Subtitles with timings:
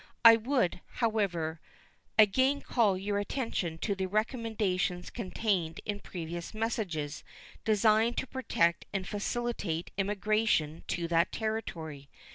[0.25, 1.59] I would, however,
[2.17, 7.23] again call your attention to the recommendations contained in previous messages
[7.65, 12.09] designed to protect and facilitate emigration to that Territory.